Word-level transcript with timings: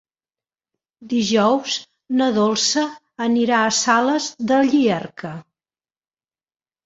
Dijous 1.09 1.73
na 2.21 2.29
Dolça 2.37 2.85
anirà 3.25 3.59
a 3.65 3.75
Sales 3.81 4.29
de 4.53 4.57
Llierca. 4.71 5.35